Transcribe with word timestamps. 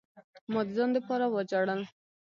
ما 0.51 0.61
د 0.67 0.69
ځان 0.75 0.89
د 0.95 0.97
پاره 1.07 1.27
وجړل. 1.35 1.81